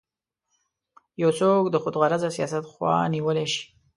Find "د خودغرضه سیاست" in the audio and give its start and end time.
1.69-2.63